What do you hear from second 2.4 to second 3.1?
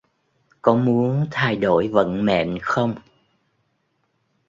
không